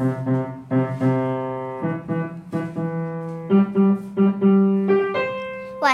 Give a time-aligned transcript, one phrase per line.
[0.00, 0.06] 我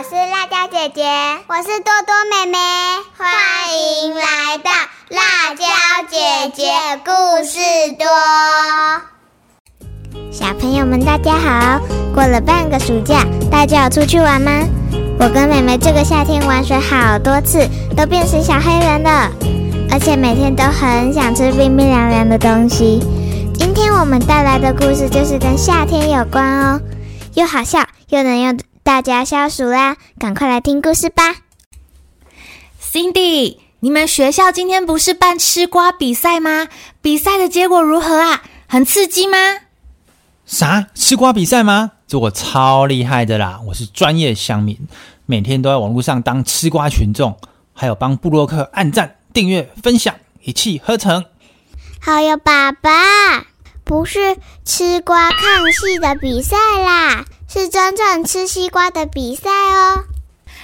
[0.05, 1.03] 是辣椒姐姐，
[1.49, 2.57] 我是多多妹妹，
[3.19, 3.27] 欢
[3.77, 4.23] 迎来
[4.59, 4.71] 到
[5.09, 5.65] 辣椒
[6.09, 6.19] 姐
[6.55, 6.71] 姐
[7.05, 7.11] 故
[7.45, 7.59] 事
[7.99, 8.07] 多。
[10.31, 11.81] 小朋友们，大家好！
[12.15, 14.53] 过了半个暑假，大家有出去玩吗？
[15.19, 19.33] 我跟妹妹这个夏天玩水好多次，都变成小黑人了，
[19.91, 23.03] 而且每天都很想吃冰冰凉凉的东西。
[23.59, 26.81] 今天我们带来的故事就是跟夏天有关哦，
[27.35, 29.97] 又好笑又能让大家消暑啦！
[30.19, 31.37] 赶快来听故事吧。
[32.81, 36.69] Cindy，你们学校今天不是办吃瓜比赛吗？
[37.01, 38.43] 比赛的结果如何啊？
[38.67, 39.39] 很刺激吗？
[40.45, 41.93] 啥吃瓜比赛吗？
[42.07, 43.61] 这我超厉害的啦！
[43.69, 44.79] 我是专业乡民，
[45.25, 47.37] 每天都在网络上当吃瓜群众，
[47.73, 51.25] 还有帮布洛克按赞、订阅、分享，一气呵成。
[52.07, 53.47] 好有，爸爸，
[53.83, 60.05] 不是吃瓜看戏的比赛啦，是真正吃西瓜的比赛哦。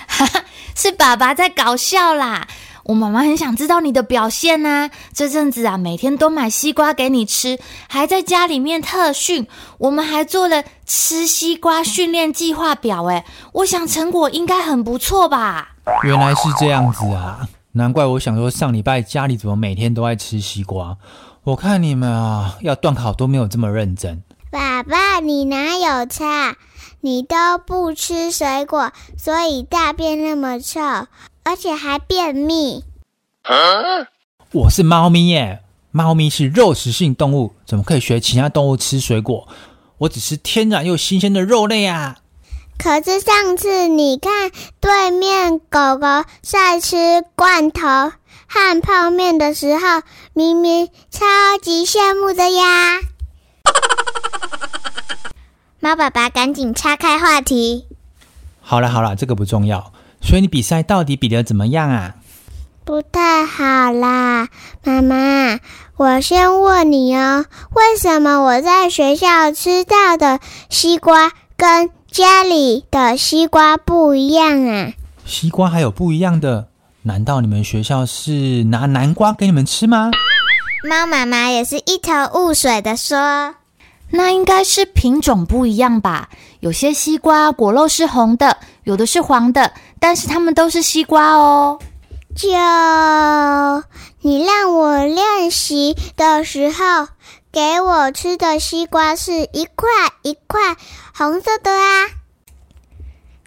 [0.07, 0.45] 哈哈，
[0.77, 2.47] 是爸爸在搞笑啦！
[2.85, 7.59] 我妈妈很想知道你的表现呢、这阵子啊，每天都买西瓜给你吃，
[7.89, 9.49] 还在家里面特训。
[9.79, 13.25] 我们还做了吃西瓜训练计划表，哎，
[13.55, 15.73] 我想成果应该很不错吧？
[16.05, 17.41] 原来是这样子啊！
[17.75, 20.97] 难怪我想说上礼拜家里怎么每天都在吃西瓜。
[21.45, 24.23] 我看你们啊，要断考都没有这么认真。
[24.53, 26.57] 爸爸，你哪有差？
[27.01, 30.81] 你都不吃水果，所以大便那么臭，
[31.43, 32.85] 而且还便秘。
[34.53, 39.49] 我是猫咪耶，猫咪是肉食性动物，怎么可以学其他动物吃水果？
[39.99, 42.19] 我只吃天然又新鲜的肉类啊！
[42.79, 46.07] 可是上次你看对面狗狗
[46.41, 48.13] 在吃罐头
[48.53, 50.03] 和泡面的时候，
[50.35, 51.25] 明明超
[51.63, 53.01] 级羡慕的呀。
[55.81, 57.87] 猫爸爸赶紧岔开话题。
[58.61, 59.91] 好了好了，这个不重要。
[60.21, 62.15] 所以你比赛到底比的怎么样啊？
[62.85, 64.49] 不太好啦，
[64.85, 65.59] 妈妈，
[65.97, 74.93] 我先问你哦，为什么我在学校吃到的西瓜跟家里的西瓜不一样啊？
[75.25, 76.69] 西瓜还有不一样的？
[77.05, 80.13] 难道你们学校是拿南瓜给你们吃吗？
[80.89, 83.57] 猫妈妈也是一头雾水的说
[84.11, 86.29] 那应该是品种不一样吧？
[86.61, 91.81] 有些西瓜果肉是红的，有的是黄的，但是它们都是西瓜哦。
[92.37, 92.49] ：“就
[94.21, 97.09] 你让我练习的时候，
[97.51, 99.89] 给我吃的西瓜是一块
[100.23, 100.77] 一块
[101.17, 102.07] 红色的啊。”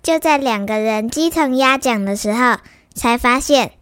[0.03, 2.57] 就在两个人鸡同鸭讲的时候，
[2.95, 3.73] 才发现，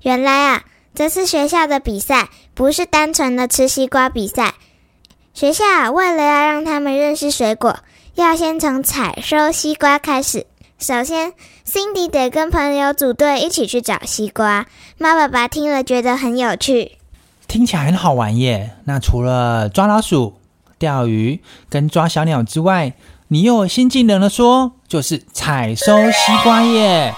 [0.00, 4.54] 原来啊，这次学校的比赛不是单纯的吃西瓜比赛。
[5.34, 7.78] 学校啊为了要让他们认识水果，
[8.16, 10.46] 要先从采收西瓜开始。
[10.78, 11.32] 首先
[11.64, 14.66] ，Cindy 得跟朋友组队一起去找西瓜。
[14.98, 16.98] 猫爸爸听了觉得很有趣。
[17.46, 18.72] 听起来很好玩耶。
[18.84, 20.38] 那除了抓老鼠、
[20.78, 22.94] 钓鱼跟抓小鸟之外，
[23.28, 27.14] 你又有新技能了说，就是采收西瓜耶。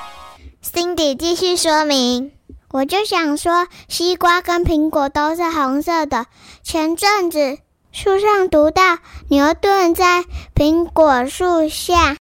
[0.75, 2.33] Cindy 继续说明，
[2.73, 6.27] 我就想说，西瓜跟苹果都是红色的。
[6.65, 7.59] 前阵子
[7.93, 8.99] 树上读到
[9.29, 12.17] 牛顿在苹果树下，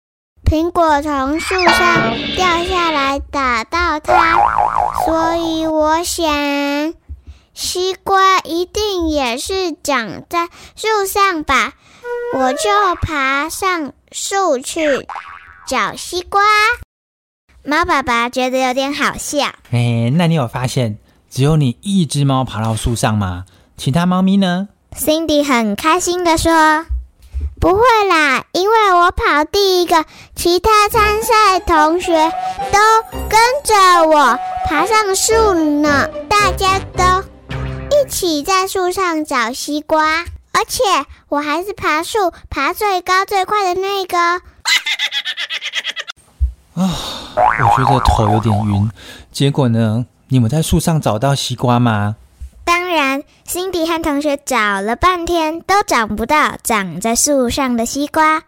[0.43, 4.39] 苹果从树上掉下来打到它，
[5.05, 6.95] 所以我想，
[7.53, 11.73] 西瓜一定也是长在树上吧。
[12.33, 15.07] 我就爬上树去
[15.67, 16.41] 找西瓜。
[17.63, 19.39] 猫爸爸觉得有点好笑。
[19.71, 20.97] 哎，那你有发现
[21.29, 23.45] 只有你一只猫爬到树上吗？
[23.77, 26.85] 其他猫咪呢？Cindy 很开心的说
[27.61, 30.05] ：“不会啦，因为我跑第一个，
[30.35, 32.11] 其他参赛同学
[32.71, 32.79] 都
[33.29, 36.09] 跟着我爬上树呢。
[36.29, 37.23] 大家都
[37.95, 40.83] 一起在树上找西瓜，而且
[41.27, 44.41] 我还是爬树爬最高最快的那个。
[47.35, 48.89] 我觉得头有点晕。
[49.31, 50.05] 结果呢？
[50.31, 52.15] 你们在树上找到西瓜吗？
[52.63, 58.43] 当然，Cindy 和同学找了半天都找不到长在树上的西瓜。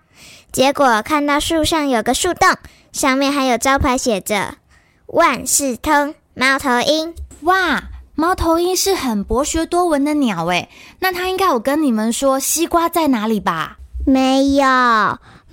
[0.52, 2.56] 结果看到树上有个树洞，
[2.92, 4.56] 上面还有招牌写着
[5.08, 7.84] “万事通猫头鹰哇，
[8.14, 10.70] 猫头鹰是很博学多闻的鸟诶，
[11.00, 13.78] 那它应该有跟你们说西瓜在哪里吧？”。
[14.06, 14.64] 没有，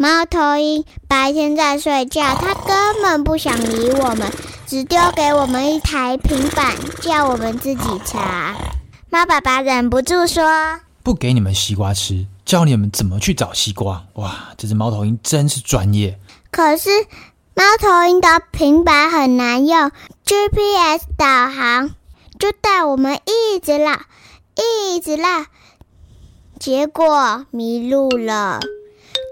[0.00, 4.30] 猫头鹰白天在睡觉，它根本不想理我们，
[4.64, 8.56] 只丢给我们一台平板，叫我们自己查。
[9.10, 10.44] 猫爸爸忍不住说。
[11.02, 14.04] 不给你们西瓜吃，教你们怎么去找西瓜。
[14.12, 16.16] 哇，这只猫头鹰真是专业。
[16.52, 16.90] 可是
[17.54, 19.90] 猫头鹰的平板很难用
[20.24, 21.90] ，GPS 导航
[22.38, 23.98] 就带我们一直绕，
[24.54, 25.46] 一直绕，
[26.60, 28.60] 结果迷路了。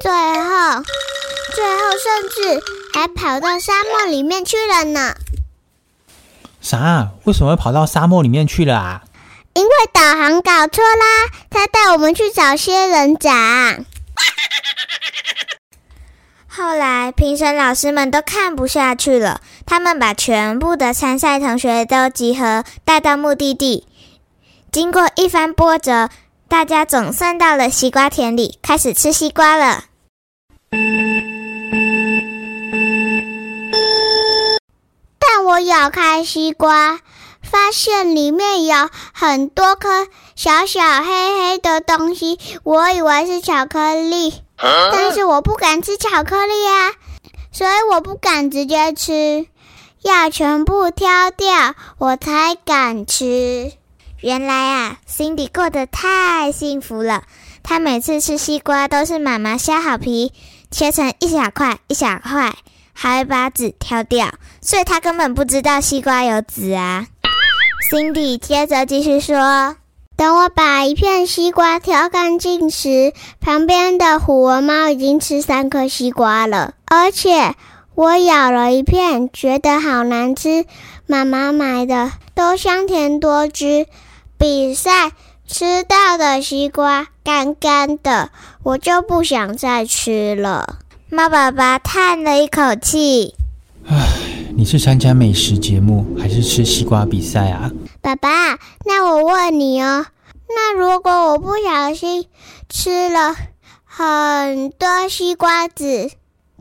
[0.01, 0.83] 最后，
[1.55, 2.63] 最后甚至
[2.93, 5.15] 还跑到沙漠里面去了呢。
[6.61, 7.09] 啥？
[7.25, 9.03] 为什么会跑到沙漠里面去了啊？
[9.55, 13.85] 因为导航搞错啦，他带我们去找仙人掌。
[16.47, 23.87] 后来评审老师们都看不下去了，他们把全部的参赛同学都集合，带到目的地。
[24.73, 26.11] 经过一番波折，
[26.49, 29.85] 大家总算到了西瓜田里，开始吃西瓜了。
[35.19, 37.01] 但我咬开西瓜，
[37.43, 46.93] 发现里面有很多颗小小黑黑的东西，我以为是巧克力，但是我不敢吃巧克力啊，
[47.53, 49.47] 所以我不敢直接吃，
[50.03, 53.73] 要全部挑掉我才敢吃。
[54.23, 57.25] 原来啊，Cindy 过得太幸福了。
[57.63, 60.33] 她每次吃西瓜都是妈妈削好皮，
[60.71, 62.55] 切成一小块一小块，
[62.93, 64.33] 还会把籽挑掉，
[64.63, 67.07] 所以她根本不知道西瓜有籽啊。
[67.93, 69.77] Cindy 接着继续说
[70.17, 77.55] ：“等我把一片西瓜挑干净时，旁边的虎纹猫已经吃三颗西瓜了，而且
[77.95, 80.65] 我咬了一片，觉得好难吃。
[81.07, 83.87] 妈妈买的都香甜多汁。”
[84.39, 85.13] 比赛
[85.47, 88.31] 吃到的西瓜干干的，
[88.63, 90.81] 我就不想再吃了。
[91.09, 93.35] 猫爸爸叹了一口气
[93.89, 93.95] ：“唉，
[94.55, 97.71] 你是参加美食节目还是吃西瓜比赛啊？”
[98.03, 100.05] 爸爸，那我问你哦，
[100.49, 102.27] 那如果我不小心
[102.69, 103.35] 吃了
[103.85, 106.11] 很多西瓜子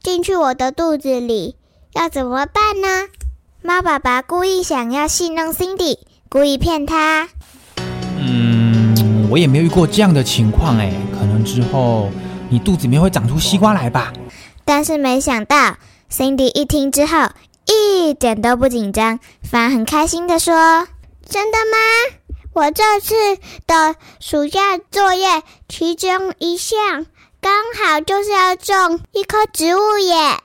[0.02, 1.58] 进去我的肚子里，
[1.94, 3.08] 要怎么办呢？
[3.66, 5.98] 猫爸爸故意想要戏弄 Cindy，
[6.30, 7.28] 故意骗他。
[8.20, 12.12] 嗯，我也没有遇过这样的情况哎，可能之后
[12.48, 14.14] 你肚子里面会长出西瓜来吧。
[14.66, 15.78] 但是没想到
[16.12, 17.30] ，Cindy 一听之后
[17.66, 20.88] 一点都不紧张，反而很开心的说
[21.28, 22.20] ：“真的吗？
[22.54, 23.16] 我这次
[23.66, 27.08] 的暑假作业其中一项
[27.42, 30.38] 刚好就是要种一棵植物耶！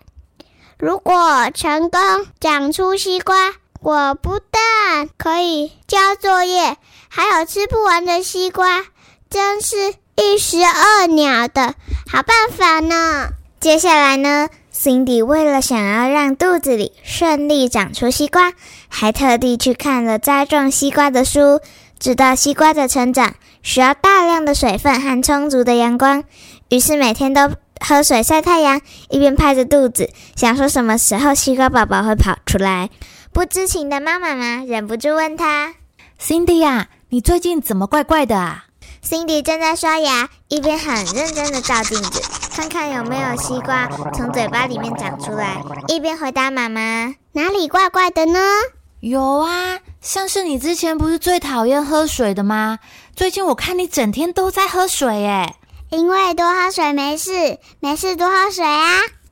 [0.81, 2.00] 如果成功
[2.41, 3.35] 长出西瓜，
[3.82, 6.79] 我不但可以交作业。”
[7.12, 8.85] 还有吃不完的西瓜，
[9.29, 9.77] 真是
[10.15, 11.75] 一石二鸟的
[12.11, 13.31] 好办法呢。
[13.59, 18.53] 接下来呢，Cindy 为了想要让肚子里顺利长出西瓜，
[18.88, 21.61] 还特地去看了栽种西瓜的书，
[21.99, 26.23] 知道西瓜的成长需要大量的水分和充足的阳光，
[26.69, 27.50] 于是每天都
[27.81, 32.91] 喝水晒太阳，一边拍着肚子想说什么时候西瓜宝宝会跑出来。
[33.32, 35.75] 不知情的猫妈妈忍不住问他
[36.21, 38.67] ：“Cindy 呀。”你最近怎么怪怪的啊
[39.05, 42.23] ？Cindy 正在刷牙，一边很认真的照镜子，
[42.55, 48.38] 看看有没有西瓜从嘴巴里面长出来，一边回答妈妈：“哪里怪怪的呢？”
[49.00, 52.79] 有啊，像是你之前不是最讨厌喝水的吗？
[53.17, 55.56] 最近我看你整天都在喝水，诶
[55.90, 58.87] 因为多喝水没事，没事多喝水啊。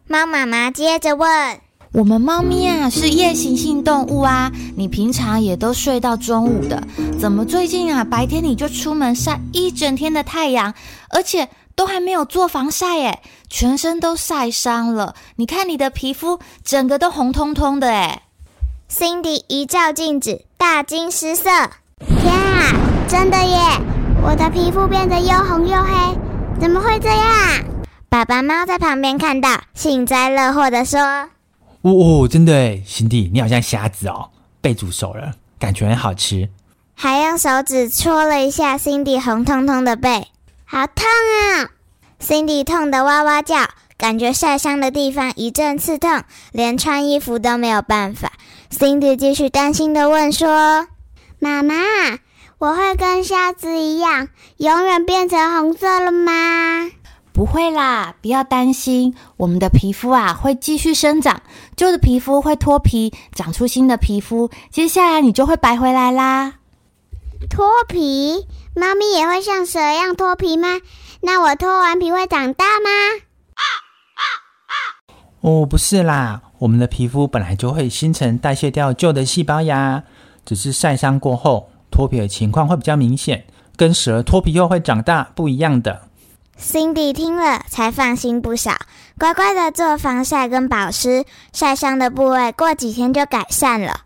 [0.08, 1.60] 猫妈妈接着问。
[1.92, 6.82] 我们猫咪啊是夜行性动物啊，你平常也都睡到中午的，
[7.18, 10.74] 怎么最近啊白天你就出门晒一整天的太阳，
[11.10, 15.14] 而且都还没有做防晒耶，全身都晒伤了。
[15.36, 18.22] 你看你的皮肤整个都红彤彤的诶
[18.90, 21.44] Cindy 一照镜子，大惊失色，
[22.20, 22.74] 天啊，
[23.08, 23.58] 真的耶！
[24.22, 26.18] 我的皮肤变得又红又黑，
[26.60, 27.64] 怎么会这样？
[28.08, 31.00] 爸爸猫在旁边看到，幸灾乐祸的说。
[31.82, 36.48] 哦，真的哎，辛迪，你好像虾子哦，被煮熟了，感觉很好吃。
[36.94, 40.26] 还用手指戳了一下 Cindy 红彤彤的背，
[40.64, 41.70] 好痛啊
[42.20, 43.56] ！Cindy 痛得哇哇叫，
[43.96, 48.32] 感觉晒伤的地方一阵刺痛，连穿衣服都没有办法。
[48.72, 50.88] Cindy 继续担心的问说
[51.38, 51.74] ：“妈妈，
[52.58, 56.90] 我会跟瞎子一样，永远变成红色了吗？”
[57.32, 61.40] 不会啦，不要担心，我们的皮肤啊会继续生长，
[61.76, 66.54] 旧的皮肤会脱皮，长出新的皮肤，接下来你就会白回来啦。
[67.48, 68.48] 脱皮？
[68.74, 70.80] 猫咪也会像蛇一样脱皮吗？
[71.20, 72.90] 那我脱完皮会长大吗？
[75.42, 80.02] 哦，不是啦，我们的皮肤本来就会新陈代谢掉旧的细胞呀，
[80.44, 81.67] 只是晒伤过后
[81.98, 83.44] 脱皮的情况会比较明显。
[83.76, 86.02] 跟蛇脱皮后会长大不一样的。
[86.56, 88.76] Cindy 听了才放心不少，
[89.18, 94.02] 乖乖的做防晒跟保湿，晒伤的部位过几天就改善了。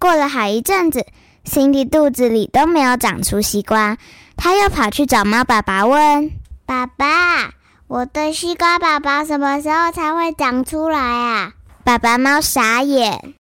[0.00, 1.06] 过了好一阵子
[1.44, 3.96] ，Cindy 肚子里都没有长出西瓜，
[4.36, 6.32] 他又跑去找猫爸爸问
[6.66, 7.52] ：“爸爸，
[7.86, 11.52] 我的西瓜宝宝什么时候才会长出来啊？”
[11.84, 13.34] 爸爸猫傻眼：“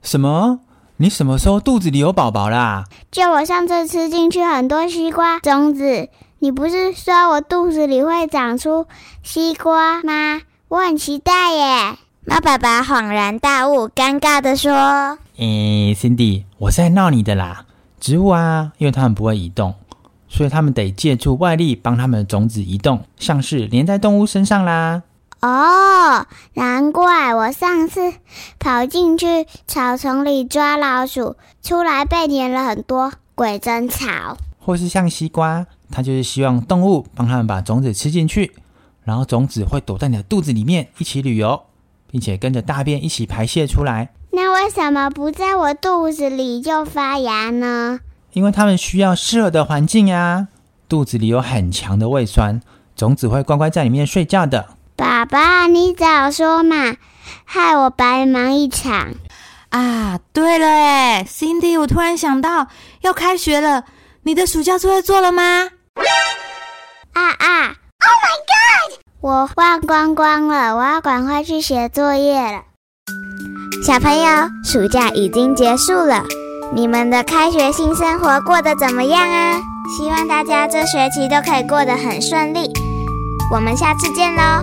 [0.00, 0.60] 什么？
[1.02, 2.84] 你什么时候肚子里有宝宝啦？
[3.10, 8.86] 就我上次吃进去很多西瓜种子。”你不是说我肚子里会长出
[9.22, 10.42] 西瓜吗？
[10.68, 11.96] 我很期待耶！
[12.26, 17.64] 猫爸爸恍然大悟，尴尬的说：“诶，Cindy，我是在闹你的啦。
[17.98, 19.74] 植物啊，因为它们不会移动，
[20.28, 25.02] 所以它们得借助外力帮它们的种子移动，像是连在动物身上啦。
[25.40, 28.12] 哦，难怪我上次
[28.58, 38.52] 跑进去草丛里抓老鼠，出来被粘了很多鬼针草，或是像西瓜。”它就是希望动物帮它们把种子吃进去，
[39.02, 41.62] 然后种子会躲在你的肚子里面一起旅游，
[42.08, 44.12] 并且跟着大便一起排泄出来。
[44.30, 47.98] 那为什么不在我肚子里就发芽呢？
[48.32, 50.46] 因为它们需要适合的环境呀。
[50.88, 52.60] 肚子里有很强的胃酸，
[52.94, 54.68] 种子会乖乖在里面睡觉的。
[55.00, 56.96] 爸爸，你早说嘛，
[57.46, 59.14] 害我白忙一场
[59.70, 60.18] 啊！
[60.34, 62.66] 对了，哎，Cindy，我突然想到
[63.00, 63.84] 要开学了，
[64.24, 65.70] 你的暑假作业做了吗？
[67.14, 67.68] 啊啊
[68.04, 69.00] ！Oh my god！
[69.22, 72.64] 我忘光光了，我要赶快去写作业了。
[73.82, 76.24] 小朋友，暑假已经结束了，
[76.74, 79.62] 你们的开学新生活过得怎么样啊？
[79.96, 82.70] 希望大家这学期都可以过得很顺利。
[83.50, 84.62] 我们下次见喽，